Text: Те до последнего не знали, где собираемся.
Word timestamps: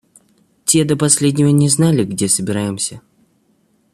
Те 0.65 0.83
до 0.83 0.97
последнего 0.97 1.49
не 1.49 1.69
знали, 1.69 2.03
где 2.05 2.27
собираемся. 2.27 3.03